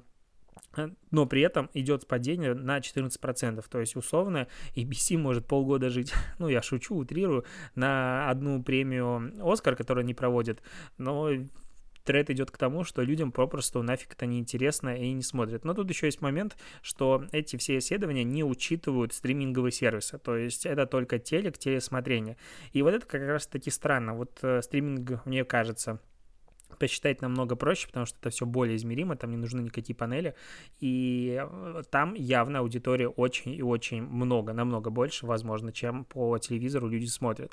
но 1.10 1.26
при 1.26 1.42
этом 1.42 1.70
идет 1.74 2.06
падение 2.06 2.54
на 2.54 2.78
14%. 2.78 3.64
То 3.68 3.80
есть, 3.80 3.96
условно, 3.96 4.48
ABC 4.74 5.18
может 5.18 5.46
полгода 5.46 5.90
жить, 5.90 6.12
ну, 6.38 6.48
я 6.48 6.62
шучу, 6.62 6.96
утрирую, 6.96 7.44
на 7.74 8.30
одну 8.30 8.62
премию 8.62 9.32
«Оскар», 9.42 9.76
которую 9.76 10.04
они 10.04 10.14
проводят, 10.14 10.62
но 10.98 11.30
тред 12.04 12.30
идет 12.30 12.50
к 12.50 12.58
тому, 12.58 12.84
что 12.84 13.02
людям 13.02 13.32
попросту 13.32 13.82
нафиг 13.82 14.12
это 14.12 14.26
неинтересно 14.26 14.96
и 14.96 15.12
не 15.12 15.22
смотрят. 15.22 15.64
Но 15.64 15.74
тут 15.74 15.88
еще 15.88 16.06
есть 16.06 16.20
момент, 16.20 16.56
что 16.82 17.24
эти 17.32 17.56
все 17.56 17.78
исследования 17.78 18.24
не 18.24 18.44
учитывают 18.44 19.12
стриминговые 19.12 19.72
сервисы, 19.72 20.18
то 20.18 20.36
есть 20.36 20.66
это 20.66 20.86
только 20.86 21.18
телек, 21.18 21.58
телесмотрение. 21.58 22.36
И 22.72 22.82
вот 22.82 22.94
это 22.94 23.06
как 23.06 23.22
раз 23.22 23.46
таки 23.46 23.70
странно. 23.70 24.14
Вот 24.14 24.38
э, 24.42 24.62
стриминг, 24.62 25.24
мне 25.26 25.44
кажется, 25.44 26.00
посчитать 26.82 27.22
намного 27.22 27.54
проще, 27.54 27.86
потому 27.86 28.06
что 28.06 28.18
это 28.20 28.30
все 28.30 28.44
более 28.44 28.74
измеримо, 28.74 29.14
там 29.14 29.30
не 29.30 29.36
нужны 29.36 29.60
никакие 29.60 29.94
панели, 29.94 30.34
и 30.80 31.40
э, 31.40 31.82
там 31.92 32.14
явно 32.14 32.58
аудитория 32.58 33.06
очень 33.06 33.54
и 33.54 33.62
очень 33.62 34.02
много, 34.02 34.52
намного 34.52 34.90
больше, 34.90 35.26
возможно, 35.26 35.70
чем 35.70 36.04
по 36.04 36.36
телевизору 36.38 36.88
люди 36.88 37.06
смотрят. 37.06 37.52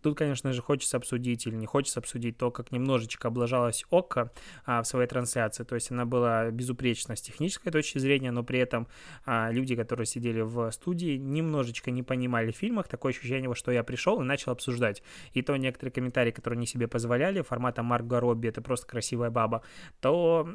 Тут, 0.00 0.16
конечно 0.16 0.52
же, 0.52 0.62
хочется 0.62 0.96
обсудить 0.96 1.44
или 1.48 1.56
не 1.56 1.66
хочется 1.66 1.98
обсудить 1.98 2.38
то, 2.38 2.52
как 2.52 2.70
немножечко 2.70 3.26
облажалась 3.26 3.84
ОККО 3.90 4.30
а, 4.64 4.82
в 4.82 4.86
своей 4.86 5.08
трансляции, 5.08 5.64
то 5.64 5.74
есть 5.74 5.90
она 5.90 6.04
была 6.04 6.52
безупречна 6.52 7.16
с 7.16 7.20
технической 7.20 7.72
точки 7.72 7.98
зрения, 7.98 8.30
но 8.30 8.44
при 8.44 8.60
этом 8.60 8.86
а, 9.26 9.50
люди, 9.50 9.74
которые 9.74 10.06
сидели 10.06 10.40
в 10.40 10.70
студии, 10.70 11.16
немножечко 11.16 11.90
не 11.90 12.04
понимали 12.04 12.52
в 12.52 12.56
фильмах, 12.56 12.86
такое 12.86 13.10
ощущение, 13.10 13.52
что 13.56 13.72
я 13.72 13.82
пришел 13.82 14.20
и 14.22 14.24
начал 14.24 14.52
обсуждать. 14.52 15.02
И 15.32 15.42
то 15.42 15.56
некоторые 15.56 15.92
комментарии, 15.92 16.30
которые 16.30 16.60
не 16.60 16.66
себе 16.66 16.86
позволяли, 16.86 17.42
формата 17.42 17.82
Марго 17.82 18.20
Робби, 18.20 18.46
это 18.46 18.62
просто 18.68 18.86
красивая 18.86 19.30
баба, 19.30 19.62
то 20.00 20.48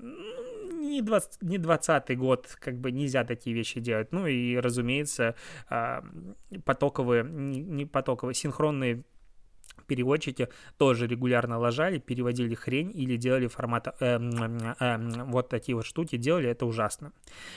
не 0.71 1.01
20, 1.01 1.41
не 1.41 1.57
20 1.57 2.17
год, 2.17 2.57
как 2.59 2.77
бы 2.79 2.91
нельзя 2.91 3.23
такие 3.23 3.55
вещи 3.55 3.79
делать. 3.79 4.11
Ну 4.11 4.27
и, 4.27 4.57
разумеется, 4.57 5.35
а, 5.69 6.03
потоковые, 6.65 7.23
не 7.23 7.85
потоковые, 7.85 8.35
синхронные 8.35 9.03
переводчики 9.87 10.49
тоже 10.77 11.07
регулярно 11.07 11.59
ложали, 11.59 11.99
переводили 11.99 12.55
хрень 12.55 12.91
или 12.93 13.17
делали 13.17 13.47
формата 13.47 13.95
э, 13.99 14.17
э, 14.17 14.75
э, 14.79 15.23
вот 15.25 15.49
такие 15.49 15.75
вот 15.75 15.85
штуки, 15.85 16.17
делали 16.17 16.49
это 16.49 16.65
ужасно. 16.65 17.11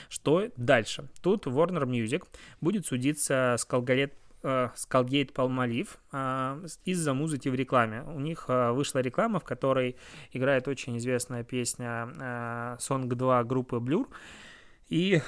Что 0.08 0.48
дальше? 0.56 1.08
Тут 1.22 1.46
Warner 1.46 1.84
Music 1.84 2.24
будет 2.60 2.86
судиться 2.86 3.56
с 3.58 3.64
Колгалет 4.46 4.72
Skullgate 4.76 5.32
Palmolive 5.32 5.88
а, 6.12 6.60
из-за 6.84 7.14
музыки 7.14 7.48
в 7.48 7.54
рекламе. 7.54 8.02
У 8.02 8.20
них 8.20 8.44
а, 8.48 8.72
вышла 8.72 9.00
реклама, 9.00 9.40
в 9.40 9.44
которой 9.44 9.96
играет 10.32 10.68
очень 10.68 10.96
известная 10.98 11.42
песня 11.42 12.08
а, 12.20 12.76
Song 12.78 13.06
2 13.06 13.44
группы 13.44 13.76
Blur, 13.76 14.06
и 14.88 15.20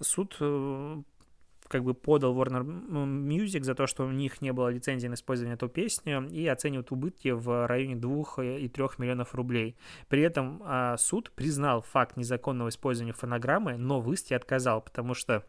суд 0.00 0.36
э, 0.40 1.02
как 1.68 1.84
бы 1.84 1.94
подал 1.94 2.34
Warner 2.34 2.64
Music 2.64 3.62
за 3.62 3.76
то, 3.76 3.86
что 3.86 4.04
у 4.04 4.10
них 4.10 4.42
не 4.42 4.52
было 4.52 4.70
лицензии 4.70 5.06
на 5.06 5.14
использование 5.14 5.54
этой 5.54 5.68
песни 5.68 6.20
и 6.32 6.48
оценивают 6.48 6.90
убытки 6.90 7.28
в 7.28 7.68
районе 7.68 7.94
2 7.94 8.44
и 8.56 8.68
3 8.68 8.84
миллионов 8.98 9.36
рублей. 9.36 9.76
При 10.08 10.22
этом 10.22 10.60
суд 10.98 11.30
признал 11.30 11.82
факт 11.82 12.16
незаконного 12.16 12.70
использования 12.70 13.12
фонограммы, 13.12 13.76
но 13.76 14.00
в 14.00 14.12
отказал, 14.32 14.80
потому 14.80 15.14
что 15.14 15.44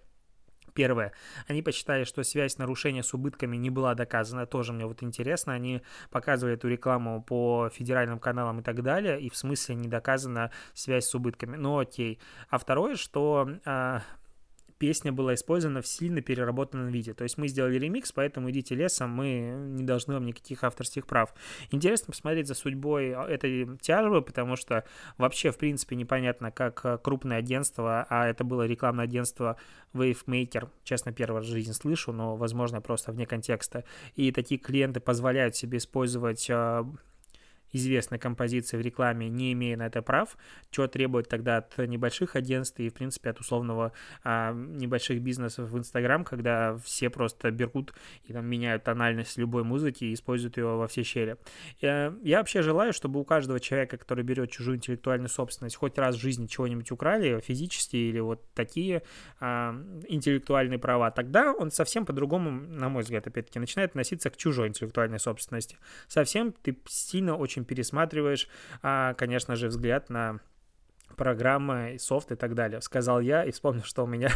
Первое, 0.80 1.12
они 1.48 1.62
посчитали, 1.62 2.06
что 2.06 2.24
связь 2.24 2.58
нарушения 2.58 3.04
с 3.04 3.14
убытками 3.14 3.58
не 3.58 3.70
была 3.70 3.96
доказана, 3.96 4.46
тоже 4.46 4.72
мне 4.72 4.86
вот 4.86 5.04
интересно, 5.04 5.52
они 5.52 5.82
показывали 6.10 6.56
эту 6.56 6.70
рекламу 6.70 7.22
по 7.22 7.70
федеральным 7.70 8.18
каналам 8.18 8.62
и 8.62 8.64
так 8.64 8.82
далее, 8.82 9.20
и 9.20 9.30
в 9.30 9.36
смысле 9.36 9.76
не 9.76 9.90
доказана 9.90 10.52
связь 10.74 11.08
с 11.08 11.14
убытками, 11.14 11.58
ну 11.58 11.80
окей. 11.80 12.18
А 12.48 12.58
второе, 12.58 12.96
что 12.96 13.50
а, 13.66 14.04
песня 14.80 15.12
была 15.12 15.36
использована 15.36 15.82
в 15.82 15.88
сильно 15.88 16.22
переработанном 16.22 16.88
виде. 16.88 17.14
То 17.14 17.24
есть 17.24 17.38
мы 17.38 17.48
сделали 17.48 17.78
ремикс, 17.78 18.12
поэтому 18.12 18.50
идите 18.50 18.74
лесом, 18.76 19.12
мы 19.12 19.54
не 19.76 19.84
должны 19.84 20.16
вам 20.16 20.26
никаких 20.26 20.64
авторских 20.64 21.06
прав. 21.06 21.34
Интересно 21.70 22.08
посмотреть 22.08 22.48
за 22.48 22.56
судьбой 22.56 23.10
этой 23.10 23.78
тяжбы, 23.78 24.22
потому 24.22 24.56
что 24.56 24.86
вообще, 25.18 25.52
в 25.52 25.58
принципе, 25.58 25.96
непонятно, 25.96 26.52
как 26.52 26.86
э, 26.86 26.98
крупное 26.98 27.38
агентство, 27.38 28.08
а 28.10 28.28
это 28.28 28.44
было 28.44 28.66
рекламное 28.66 29.04
агентство 29.04 29.58
Wavemaker, 29.94 30.70
честно, 30.84 31.12
первый 31.12 31.38
раз 31.38 31.48
в 31.48 31.52
жизни 31.52 31.74
слышу, 31.74 32.14
но, 32.14 32.36
возможно, 32.38 32.82
просто 32.82 33.12
вне 33.12 33.26
контекста, 33.26 33.84
и 34.16 34.32
такие 34.32 34.60
клиенты 34.60 35.02
позволяют 35.02 35.56
себе 35.56 35.78
использовать 35.78 36.50
э, 36.50 36.84
известной 37.72 38.20
композиции 38.20 38.78
в 38.78 38.82
рекламе, 38.82 39.30
не 39.30 39.54
имея 39.54 39.78
на 39.78 39.88
это 39.88 40.02
прав, 40.02 40.38
что 40.72 40.88
требует 40.88 41.28
тогда 41.28 41.58
от 41.58 41.78
небольших 41.78 42.36
агентств 42.36 42.80
и, 42.80 42.90
в 42.90 42.94
принципе, 42.94 43.30
от 43.30 43.40
условного 43.40 43.94
а, 44.24 44.54
небольших 44.54 45.22
бизнесов 45.22 45.70
в 45.70 45.78
Инстаграм, 45.78 46.24
когда 46.24 46.78
все 46.78 47.10
просто 47.10 47.52
берут 47.52 47.94
и 48.24 48.34
там 48.34 48.46
меняют 48.46 48.84
тональность 48.84 49.38
любой 49.38 49.64
музыки 49.64 50.06
и 50.06 50.14
используют 50.14 50.58
ее 50.58 50.66
во 50.66 50.88
все 50.88 51.04
щели. 51.04 51.38
Я, 51.80 52.14
я 52.24 52.38
вообще 52.40 52.62
желаю, 52.62 52.94
чтобы 52.94 53.20
у 53.20 53.24
каждого 53.24 53.60
человека, 53.60 53.98
который 53.98 54.24
берет 54.24 54.52
чужую 54.52 54.78
интеллектуальную 54.78 55.30
собственность, 55.30 55.76
хоть 55.76 55.98
раз 55.98 56.16
в 56.16 56.20
жизни 56.20 56.48
чего-нибудь 56.48 56.92
украли, 56.92 57.40
физически 57.42 57.96
или 57.96 58.20
вот 58.20 58.44
такие 58.54 59.04
а, 59.40 59.76
интеллектуальные 60.08 60.80
права, 60.80 61.12
тогда 61.12 61.54
он 61.54 61.72
совсем 61.72 62.06
по-другому, 62.06 62.52
на 62.52 62.90
мой 62.90 63.04
взгляд, 63.04 63.28
опять-таки, 63.28 63.60
начинает 63.60 63.92
относиться 63.92 64.30
к 64.30 64.38
чужой 64.38 64.68
интеллектуальной 64.68 65.20
собственности. 65.20 65.78
Совсем 66.08 66.52
ты 66.52 66.78
сильно 66.88 67.36
очень 67.36 67.59
общем, 67.60 67.66
пересматриваешь, 67.66 68.48
а, 68.82 69.14
конечно 69.14 69.56
же, 69.56 69.68
взгляд 69.68 70.10
на 70.10 70.40
программы, 71.16 71.98
софт 72.00 72.32
и 72.32 72.36
так 72.36 72.56
далее. 72.56 72.82
Сказал 72.82 73.20
я 73.20 73.44
и 73.44 73.52
вспомнил, 73.52 73.84
что 73.84 74.04
у 74.04 74.08
меня 74.08 74.30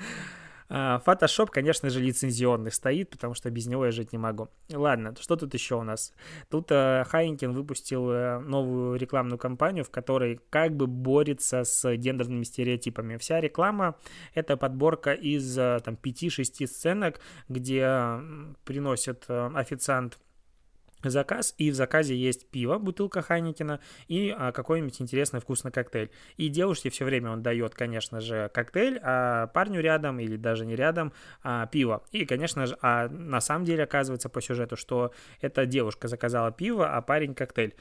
а, 0.68 1.00
Photoshop, 1.06 1.48
конечно 1.52 1.90
же, 1.90 2.00
лицензионный 2.00 2.72
стоит, 2.72 3.10
потому 3.10 3.34
что 3.34 3.50
без 3.50 3.66
него 3.66 3.84
я 3.86 3.92
жить 3.92 4.12
не 4.12 4.18
могу. 4.18 4.48
Ладно, 4.72 5.14
что 5.20 5.36
тут 5.36 5.54
еще 5.54 5.76
у 5.76 5.84
нас? 5.84 6.12
Тут 6.50 6.70
Хайнкин 6.70 7.52
выпустил 7.52 8.10
uh, 8.10 8.40
новую 8.40 8.98
рекламную 8.98 9.38
кампанию, 9.38 9.84
в 9.84 9.90
которой 9.90 10.40
как 10.50 10.74
бы 10.74 10.86
борется 10.86 11.62
с 11.62 11.94
гендерными 11.96 12.42
стереотипами. 12.42 13.16
Вся 13.16 13.40
реклама— 13.40 13.94
это 14.34 14.56
подборка 14.56 15.12
из 15.12 15.56
uh, 15.56 15.80
там 15.80 15.96
5-6 16.02 16.66
сценок, 16.66 17.20
где 17.48 18.18
приносит 18.64 19.26
официант 19.28 20.18
заказ, 21.02 21.54
и 21.58 21.70
в 21.70 21.74
заказе 21.74 22.16
есть 22.16 22.48
пиво, 22.50 22.78
бутылка 22.78 23.22
Хайникина 23.22 23.80
и 24.08 24.34
а, 24.36 24.52
какой-нибудь 24.52 25.00
интересный 25.00 25.40
вкусный 25.40 25.70
коктейль. 25.70 26.10
И 26.36 26.48
девушке 26.48 26.90
все 26.90 27.04
время 27.04 27.30
он 27.30 27.42
дает, 27.42 27.74
конечно 27.74 28.20
же, 28.20 28.50
коктейль, 28.52 28.98
а 29.02 29.46
парню 29.48 29.80
рядом 29.80 30.20
или 30.20 30.36
даже 30.36 30.66
не 30.66 30.76
рядом 30.76 31.12
а, 31.42 31.66
пиво. 31.66 32.02
И, 32.12 32.24
конечно 32.24 32.66
же, 32.66 32.76
а 32.82 33.08
на 33.08 33.40
самом 33.40 33.64
деле 33.64 33.84
оказывается 33.84 34.28
по 34.28 34.40
сюжету, 34.40 34.76
что 34.76 35.12
эта 35.40 35.66
девушка 35.66 36.08
заказала 36.08 36.52
пиво, 36.52 36.94
а 36.94 37.00
парень 37.02 37.34
коктейль 37.34 37.74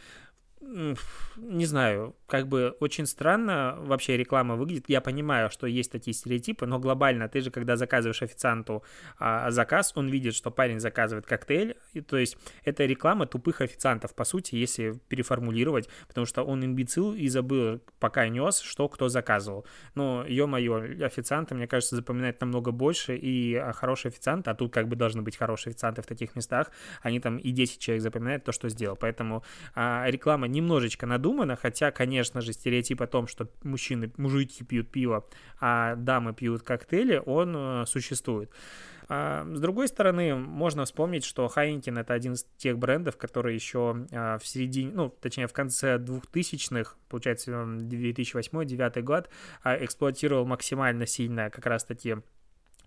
не 0.59 1.65
знаю, 1.65 2.15
как 2.25 2.47
бы 2.47 2.75
очень 2.79 3.05
странно 3.05 3.77
вообще 3.79 4.17
реклама 4.17 4.55
выглядит. 4.55 4.85
Я 4.87 5.01
понимаю, 5.01 5.51
что 5.51 5.67
есть 5.67 5.91
такие 5.91 6.13
стереотипы, 6.13 6.65
но 6.65 6.79
глобально 6.79 7.29
ты 7.29 7.41
же, 7.41 7.51
когда 7.51 7.75
заказываешь 7.75 8.23
официанту 8.23 8.83
а, 9.19 9.51
заказ, 9.51 9.93
он 9.95 10.09
видит, 10.09 10.33
что 10.33 10.49
парень 10.49 10.79
заказывает 10.79 11.27
коктейль. 11.27 11.75
И, 11.93 12.01
то 12.01 12.17
есть 12.17 12.37
это 12.63 12.85
реклама 12.85 13.27
тупых 13.27 13.61
официантов, 13.61 14.15
по 14.15 14.23
сути, 14.23 14.55
если 14.55 14.99
переформулировать, 15.07 15.89
потому 16.07 16.25
что 16.25 16.43
он 16.43 16.65
имбецил 16.65 17.13
и 17.13 17.27
забыл, 17.27 17.79
пока 17.99 18.27
нес, 18.27 18.59
что 18.59 18.89
кто 18.89 19.09
заказывал. 19.09 19.65
Но, 19.93 20.25
ё-моё, 20.27 21.05
официанты, 21.05 21.53
мне 21.53 21.67
кажется, 21.67 21.95
запоминают 21.95 22.41
намного 22.41 22.71
больше, 22.71 23.15
и 23.15 23.55
а, 23.55 23.73
хороший 23.73 24.07
официант, 24.07 24.47
а 24.47 24.55
тут 24.55 24.73
как 24.73 24.87
бы 24.87 24.95
должны 24.95 25.21
быть 25.21 25.37
хорошие 25.37 25.71
официанты 25.71 26.01
в 26.01 26.07
таких 26.07 26.35
местах, 26.35 26.71
они 27.03 27.19
там 27.19 27.37
и 27.37 27.51
10 27.51 27.79
человек 27.79 28.01
запоминают 28.01 28.43
то, 28.43 28.51
что 28.51 28.69
сделал. 28.69 28.95
Поэтому 28.95 29.43
а, 29.75 30.05
реклама 30.09 30.46
немножечко 30.47 31.05
надумано, 31.05 31.55
хотя, 31.55 31.91
конечно 31.91 32.41
же, 32.41 32.53
стереотип 32.53 33.01
о 33.01 33.07
том, 33.07 33.27
что 33.27 33.49
мужчины, 33.63 34.11
мужики 34.17 34.63
пьют 34.63 34.89
пиво, 34.89 35.25
а 35.59 35.95
дамы 35.95 36.33
пьют 36.33 36.63
коктейли, 36.63 37.21
он 37.25 37.55
э, 37.55 37.85
существует. 37.85 38.51
А, 39.09 39.45
с 39.53 39.59
другой 39.59 39.87
стороны, 39.87 40.35
можно 40.35 40.85
вспомнить, 40.85 41.23
что 41.23 41.47
Хайнкин 41.47 41.97
это 41.97 42.13
один 42.13 42.33
из 42.33 42.45
тех 42.57 42.77
брендов, 42.77 43.17
который 43.17 43.55
еще 43.55 44.05
а, 44.11 44.37
в 44.37 44.45
середине, 44.45 44.91
ну, 44.93 45.09
точнее, 45.09 45.47
в 45.47 45.53
конце 45.53 45.97
2000-х, 45.97 46.95
получается, 47.07 47.51
2008-2009 47.51 49.01
год, 49.01 49.29
а, 49.63 49.77
эксплуатировал 49.83 50.45
максимально 50.45 51.05
сильно 51.05 51.49
как 51.49 51.65
раз-таки 51.65 52.17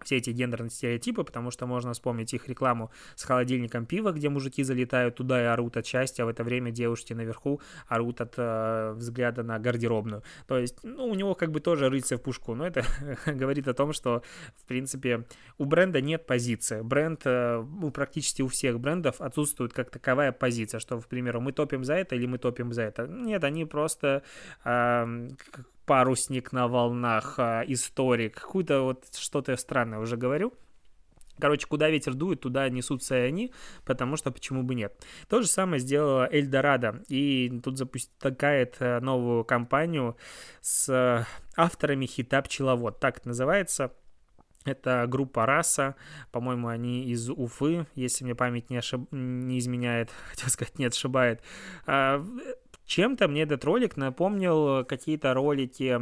все 0.04 0.16
эти 0.16 0.30
гендерные 0.30 0.70
стереотипы, 0.70 1.24
потому 1.24 1.50
что 1.50 1.66
можно 1.66 1.92
вспомнить 1.92 2.34
их 2.34 2.48
рекламу 2.48 2.90
с 3.14 3.24
холодильником 3.24 3.86
пива, 3.86 4.12
где 4.12 4.28
мужики 4.28 4.62
залетают 4.62 5.16
туда 5.16 5.42
и 5.42 5.44
орут 5.44 5.76
от 5.76 5.86
счастья, 5.86 6.22
а 6.22 6.26
в 6.26 6.28
это 6.28 6.44
время 6.44 6.70
девушки 6.70 7.12
наверху 7.12 7.60
орут 7.88 8.20
от 8.20 8.34
э, 8.36 8.92
взгляда 8.96 9.42
на 9.42 9.58
гардеробную. 9.58 10.22
То 10.46 10.58
есть, 10.58 10.76
ну, 10.82 11.06
у 11.06 11.14
него 11.14 11.34
как 11.34 11.50
бы 11.50 11.60
тоже 11.60 11.88
рыться 11.88 12.16
в 12.16 12.22
пушку, 12.22 12.54
но 12.54 12.66
это 12.66 12.84
говорит 13.26 13.68
о 13.68 13.74
том, 13.74 13.92
что, 13.92 14.22
в 14.56 14.64
принципе, 14.66 15.24
у 15.58 15.64
бренда 15.64 16.00
нет 16.00 16.26
позиции. 16.26 16.80
Бренд, 16.82 17.22
э, 17.24 17.64
ну, 17.80 17.90
практически 17.90 18.42
у 18.42 18.48
всех 18.48 18.80
брендов 18.80 19.20
отсутствует 19.20 19.72
как 19.72 19.90
таковая 19.90 20.32
позиция, 20.32 20.80
что, 20.80 21.00
к 21.00 21.06
примеру, 21.06 21.40
мы 21.40 21.52
топим 21.52 21.84
за 21.84 21.94
это 21.94 22.16
или 22.16 22.26
мы 22.26 22.38
топим 22.38 22.72
за 22.72 22.82
это. 22.82 23.06
Нет, 23.06 23.44
они 23.44 23.64
просто 23.64 24.22
э, 24.64 25.28
парусник 25.90 26.52
на 26.52 26.68
волнах, 26.68 27.34
а, 27.38 27.64
историк, 27.66 28.40
какую-то 28.40 28.82
вот 28.82 29.12
что-то 29.12 29.56
странное 29.56 29.98
уже 29.98 30.16
говорю. 30.16 30.54
Короче, 31.40 31.66
куда 31.66 31.90
ветер 31.90 32.14
дует, 32.14 32.40
туда 32.42 32.68
несутся 32.68 33.16
и 33.16 33.26
они, 33.26 33.52
потому 33.84 34.16
что 34.16 34.30
почему 34.30 34.62
бы 34.62 34.76
нет. 34.76 34.94
То 35.28 35.42
же 35.42 35.48
самое 35.48 35.80
сделала 35.80 36.28
Эльдорадо, 36.30 37.02
и 37.08 37.60
тут 37.64 37.76
запускает 37.76 38.76
э, 38.78 39.00
новую 39.00 39.42
компанию 39.42 40.16
с 40.60 41.26
авторами 41.56 42.06
хита 42.06 42.40
«Пчеловод», 42.40 43.00
так 43.00 43.18
это 43.18 43.26
называется. 43.26 43.92
Это 44.64 45.06
группа 45.08 45.44
«Раса», 45.44 45.96
по-моему, 46.30 46.68
они 46.68 47.02
из 47.02 47.28
Уфы, 47.28 47.86
если 47.96 48.22
мне 48.22 48.36
память 48.36 48.70
не, 48.70 48.76
ошиб... 48.76 49.08
не 49.10 49.58
изменяет, 49.58 50.10
хотел 50.30 50.50
сказать, 50.50 50.78
не 50.78 50.84
отшибает. 50.84 51.42
Чем-то 52.90 53.28
мне 53.28 53.42
этот 53.42 53.64
ролик 53.64 53.96
напомнил 53.96 54.84
какие-то 54.84 55.32
ролики 55.32 55.96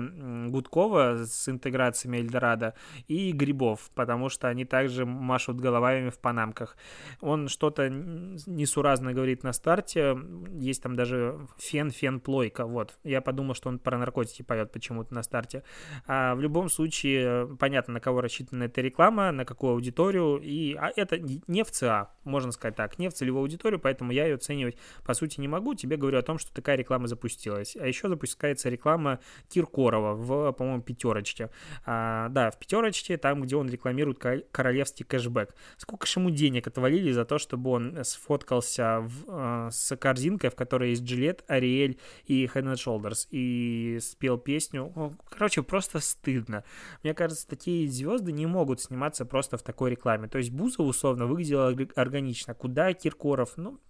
Гудкова 0.49 1.27
с 1.27 1.47
интеграциями 1.47 2.17
Эльдорадо 2.17 2.73
и 3.09 3.31
Грибов, 3.33 3.91
потому 3.95 4.31
что 4.31 4.49
они 4.49 4.65
также 4.65 5.05
машут 5.05 5.61
головами 5.61 6.09
в 6.09 6.19
панамках. 6.19 6.79
Он 7.21 7.49
что-то 7.49 7.91
несуразно 7.91 9.13
говорит 9.13 9.43
на 9.43 9.53
старте, 9.53 10.17
есть 10.55 10.83
там 10.83 10.97
даже 10.97 11.39
фен, 11.59 11.91
фен, 11.91 12.21
плойка, 12.21 12.65
вот. 12.65 12.99
Я 13.05 13.21
подумал, 13.21 13.55
что 13.55 13.69
он 13.69 13.79
про 13.81 13.99
наркотики 13.99 14.41
поет 14.41 14.73
почему-то 14.73 15.13
на 15.13 15.23
старте. 15.23 15.65
А 16.07 16.35
в 16.35 16.41
любом 16.41 16.71
случае, 16.71 17.55
понятно, 17.59 17.93
на 17.93 18.01
кого 18.01 18.23
рассчитана 18.23 18.65
эта 18.65 18.81
реклама, 18.81 19.31
на 19.31 19.45
какую 19.45 19.75
аудиторию, 19.75 20.41
и 20.43 20.73
а 20.73 20.91
это 20.97 21.19
не 21.19 21.65
в 21.65 21.71
ЦА, 21.71 22.15
можно 22.25 22.51
сказать 22.51 22.77
так, 22.77 22.99
не 22.99 23.11
в 23.11 23.13
целевую 23.13 23.43
аудиторию, 23.43 23.79
поэтому 23.79 24.11
я 24.11 24.25
ее 24.25 24.37
оценивать 24.37 24.79
по 25.05 25.13
сути 25.13 25.39
не 25.39 25.49
могу. 25.49 25.75
Тебе 25.75 25.99
говорю 25.99 26.19
о 26.19 26.23
том, 26.23 26.39
что 26.39 26.51
такая 26.55 26.78
реклама 26.79 27.07
запустилась. 27.07 27.77
А 27.77 27.87
еще 27.87 28.09
запускается 28.09 28.69
реклама 28.69 29.21
Киркорова 29.49 30.15
в, 30.15 30.53
по-моему, 30.53 30.83
пятерочке. 30.83 31.51
А, 31.85 32.29
да, 32.31 32.51
в 32.51 32.59
пятерочке, 32.59 33.17
там, 33.19 33.43
где 33.43 33.57
он 33.57 33.69
рекламирует 33.69 34.19
королевский 34.51 35.05
кэшбэк. 35.05 35.55
Сколько 35.77 36.07
же 36.07 36.21
ему 36.21 36.31
денег 36.31 36.67
отвалили 36.67 37.13
за 37.13 37.25
то, 37.25 37.39
чтобы 37.39 37.71
он 37.71 37.99
сфоткался 38.05 39.01
в, 39.01 39.25
а, 39.29 39.71
с 39.71 39.97
корзинкой, 39.97 40.51
в 40.51 40.55
которой 40.55 40.91
есть 40.91 41.03
Джилет, 41.03 41.45
Ариэль 41.49 41.99
и 42.25 42.47
Head 42.47 42.65
and 42.65 42.75
Shoulders, 42.75 43.27
и 43.31 43.99
спел 44.01 44.39
песню. 44.39 45.17
Короче, 45.29 45.63
просто 45.63 46.01
стыдно. 46.01 46.65
Мне 47.03 47.15
кажется, 47.15 47.47
такие 47.47 47.89
звезды 47.89 48.33
не 48.33 48.47
могут 48.47 48.81
сниматься 48.81 49.25
просто 49.25 49.57
в 49.57 49.63
такой 49.63 49.91
рекламе. 49.91 50.29
То 50.29 50.39
есть 50.39 50.51
Бузов 50.51 50.87
условно 50.87 51.27
выглядела 51.27 51.75
органично. 51.95 52.55
Куда 52.55 52.93
Киркоров? 52.93 53.57
Ну, 53.57 53.81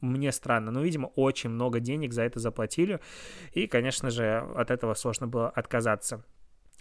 мне 0.00 0.32
странно, 0.32 0.70
но, 0.70 0.82
видимо, 0.82 1.06
очень 1.06 1.50
много 1.50 1.80
денег 1.80 2.12
за 2.12 2.22
это 2.22 2.40
заплатили, 2.40 3.00
и, 3.52 3.66
конечно 3.66 4.10
же, 4.10 4.38
от 4.54 4.70
этого 4.70 4.94
сложно 4.94 5.26
было 5.26 5.48
отказаться 5.48 6.24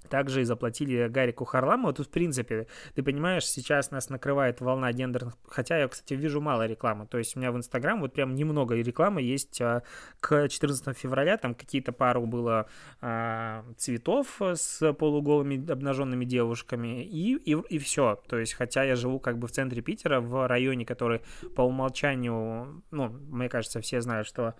также 0.10 0.41
и 0.41 0.45
заплатили 0.45 1.07
Гарику 1.07 1.45
Харламову. 1.45 1.93
Тут, 1.93 2.07
в 2.07 2.10
принципе, 2.10 2.67
ты 2.95 3.03
понимаешь, 3.03 3.45
сейчас 3.45 3.91
нас 3.91 4.10
накрывает 4.10 4.62
волна 4.62 4.91
гендерных... 4.91 5.36
Хотя 5.48 5.77
я, 5.77 5.88
кстати, 5.88 6.13
вижу 6.13 6.41
мало 6.41 6.65
рекламы. 6.65 7.07
То 7.07 7.17
есть 7.17 7.36
у 7.36 7.39
меня 7.39 7.51
в 7.51 7.57
Инстаграм 7.57 8.00
вот 8.01 8.13
прям 8.13 8.36
немного 8.36 8.75
рекламы 8.75 9.22
есть. 9.22 9.62
А, 9.62 9.83
к 10.19 10.48
14 10.48 10.98
февраля 10.98 11.38
там 11.38 11.55
какие-то 11.55 11.91
пару 11.91 12.25
было 12.25 12.67
а, 13.01 13.65
цветов 13.77 14.41
с 14.41 14.93
полуголыми 14.93 15.72
обнаженными 15.72 16.25
девушками 16.25 17.03
и, 17.03 17.36
и, 17.36 17.51
и 17.69 17.77
все. 17.79 18.22
То 18.27 18.38
есть, 18.38 18.53
хотя 18.53 18.83
я 18.83 18.95
живу 18.95 19.19
как 19.19 19.38
бы 19.38 19.48
в 19.48 19.51
центре 19.51 19.81
Питера, 19.81 20.19
в 20.19 20.48
районе, 20.48 20.86
который 20.86 21.22
по 21.55 21.62
умолчанию, 21.62 22.83
ну, 22.91 23.10
мне 23.10 23.50
кажется, 23.50 23.81
все 23.81 24.01
знают, 24.01 24.27
что 24.27 24.55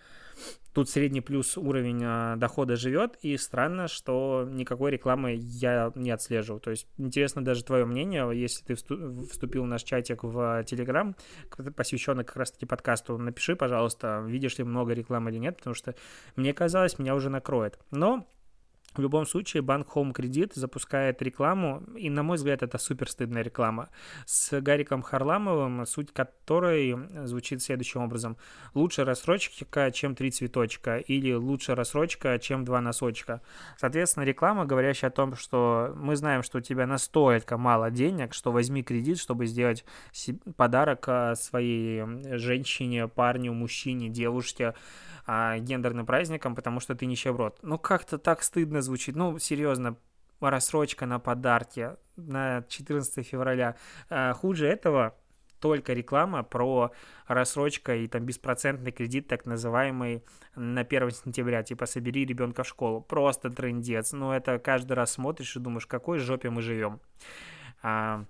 Тут 0.74 0.90
средний 0.90 1.22
плюс 1.22 1.56
уровень 1.56 2.02
а, 2.04 2.36
дохода 2.36 2.75
живет, 2.75 3.18
и 3.22 3.38
странно, 3.38 3.88
что 3.88 4.48
никакой 4.50 4.90
рекламы 4.90 5.36
я 5.40 5.92
не 5.94 6.10
отслеживаю. 6.10 6.60
То 6.60 6.72
есть 6.72 6.88
интересно 6.98 7.46
даже 7.46 7.63
твое 7.63 7.86
мнение, 7.86 8.28
если 8.34 8.63
ты 8.63 8.75
вступил 8.75 9.63
в 9.63 9.67
наш 9.67 9.84
чатик 9.84 10.24
в 10.24 10.63
Телеграм, 10.63 11.15
посвященный 11.76 12.24
как 12.24 12.38
раз-таки 12.38 12.65
подкасту, 12.65 13.17
напиши, 13.19 13.56
пожалуйста, 13.56 14.24
видишь 14.26 14.58
ли 14.58 14.63
много 14.63 14.93
рекламы 14.93 15.30
или 15.30 15.38
нет, 15.38 15.58
потому 15.58 15.76
что 15.76 15.93
мне 16.36 16.54
казалось, 16.54 16.98
меня 16.98 17.13
уже 17.13 17.30
накроет. 17.30 17.78
Но 17.91 18.26
в 18.95 18.99
любом 18.99 19.25
случае, 19.25 19.62
банк 19.62 19.88
Home 19.95 20.13
Credit 20.13 20.51
запускает 20.56 21.21
рекламу, 21.21 21.84
и, 21.97 22.10
на 22.10 22.23
мой 22.23 22.38
взгляд, 22.38 22.63
это 22.63 22.77
супер 22.77 23.10
стыдная 23.10 23.41
реклама, 23.41 23.89
с 24.25 24.60
Гариком 24.62 25.01
Харламовым, 25.01 25.86
суть 25.86 26.12
которой 26.13 26.97
звучит 27.25 27.62
следующим 27.62 28.01
образом. 28.01 28.38
Лучше 28.73 29.03
рассрочка, 29.03 29.91
чем 29.91 30.15
три 30.15 30.32
цветочка, 30.32 30.97
или 30.97 31.34
лучше 31.34 31.75
рассрочка, 31.75 32.38
чем 32.39 32.65
два 32.65 32.82
носочка. 32.82 33.41
Соответственно, 33.77 34.23
реклама, 34.23 34.65
говорящая 34.65 35.10
о 35.10 35.13
том, 35.13 35.36
что 35.36 35.93
мы 35.95 36.15
знаем, 36.15 36.43
что 36.43 36.60
у 36.60 36.62
тебя 36.62 36.86
настолько 36.86 37.58
мало 37.58 37.89
денег, 37.89 38.34
что 38.34 38.51
возьми 38.51 38.84
кредит, 38.84 39.19
чтобы 39.19 39.47
сделать 39.47 39.86
подарок 40.56 41.06
а, 41.08 41.36
своей 41.36 42.03
женщине, 42.38 43.08
парню, 43.08 43.53
мужчине, 43.53 44.10
девушке, 44.10 44.73
а, 45.26 45.58
гендерным 45.60 46.06
праздником, 46.06 46.56
потому 46.56 46.80
что 46.80 46.96
ты 46.96 47.06
нищеброд. 47.06 47.60
Ну, 47.62 47.78
как-то 47.78 48.18
так 48.18 48.44
стыдно 48.44 48.82
звучит. 48.82 49.16
Ну, 49.16 49.38
серьезно, 49.40 49.98
рассрочка 50.40 51.06
на 51.06 51.20
подарки 51.20 51.92
на 52.16 52.64
14 52.68 53.26
февраля. 53.26 53.76
А, 54.10 54.34
хуже 54.34 54.68
этого 54.68 55.16
только 55.60 55.94
реклама 55.94 56.44
про 56.44 56.92
рассрочка 57.26 57.96
и 57.96 58.08
там 58.10 58.26
беспроцентный 58.26 58.92
кредит, 58.92 59.30
так 59.30 59.46
называемый, 59.46 60.22
на 60.56 60.82
1 60.82 61.12
сентября, 61.12 61.64
типа 61.64 61.86
собери 61.86 62.26
ребенка 62.26 62.64
в 62.64 62.68
школу. 62.68 63.00
Просто 63.00 63.50
трендец. 63.50 64.12
Ну, 64.12 64.32
это 64.34 64.60
каждый 64.60 64.94
раз 64.94 65.14
смотришь 65.14 65.56
и 65.56 65.60
думаешь, 65.60 65.88
какой 65.88 66.20
жопе 66.20 66.50
мы 66.50 66.62
живем. 66.62 67.00
А, 67.82 68.26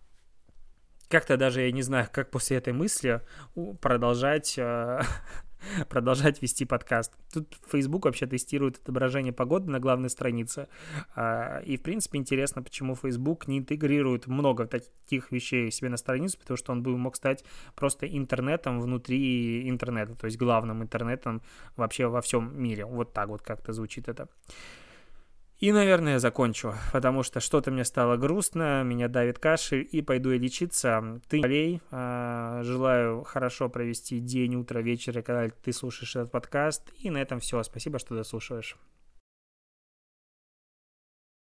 как-то 1.10 1.38
даже 1.38 1.62
я 1.62 1.72
не 1.72 1.82
знаю, 1.82 2.08
как 2.12 2.30
после 2.30 2.58
этой 2.58 2.74
мысли 2.74 3.22
продолжать 3.82 4.56
а, 4.60 5.02
продолжать 5.90 6.42
вести 6.42 6.66
подкаст. 6.66 7.14
Тут 7.34 7.58
Facebook 7.72 8.06
вообще 8.06 8.26
тестирует 8.28 8.78
отображение 8.78 9.34
погоды 9.34 9.70
на 9.70 9.80
главной 9.80 10.10
странице. 10.10 10.68
А, 11.16 11.60
и, 11.60 11.78
в 11.78 11.82
принципе, 11.82 12.18
интересно, 12.18 12.62
почему 12.62 12.96
Facebook 12.96 13.48
не 13.48 13.60
интегрирует 13.60 14.28
много 14.28 14.66
таких 14.68 15.32
вещей 15.32 15.72
себе 15.72 15.90
на 15.90 15.98
страницу, 15.98 16.38
потому 16.40 16.58
что 16.58 16.72
он 16.72 16.84
бы 16.84 16.98
мог 16.98 17.16
стать 17.16 17.44
просто 17.76 18.06
интернетом 18.08 18.82
внутри 18.82 19.70
интернета, 19.70 20.16
то 20.16 20.26
есть 20.26 20.38
главным 20.38 20.84
интернетом 20.84 21.42
вообще 21.76 22.08
во 22.08 22.22
всем 22.22 22.62
мире. 22.62 22.86
Вот 22.86 23.14
так 23.14 23.30
вот 23.30 23.42
как-то 23.42 23.74
звучит 23.74 24.08
это. 24.08 24.28
И, 25.64 25.72
наверное, 25.72 26.20
закончу, 26.20 26.76
потому 26.92 27.24
что 27.24 27.40
что-то 27.40 27.72
мне 27.72 27.86
стало 27.86 28.18
грустно, 28.18 28.84
меня 28.84 29.08
давит 29.08 29.40
кашель, 29.40 29.88
и 29.90 30.02
пойду 30.02 30.32
я 30.32 30.38
лечиться. 30.38 31.22
Ты 31.30 31.40
болей, 31.40 31.80
а, 31.90 32.64
желаю 32.64 33.24
хорошо 33.24 33.70
провести 33.70 34.20
день, 34.20 34.56
утро, 34.56 34.80
вечер, 34.80 35.22
когда 35.22 35.48
ты 35.50 35.72
слушаешь 35.72 36.18
этот 36.18 36.34
подкаст. 36.34 36.92
И 37.00 37.10
на 37.10 37.20
этом 37.20 37.40
все. 37.40 37.64
Спасибо, 37.64 37.98
что 37.98 38.14
дослушиваешь. 38.14 38.76